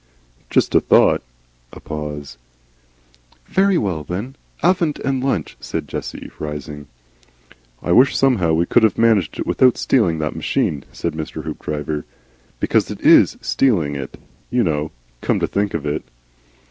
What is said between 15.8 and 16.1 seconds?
it."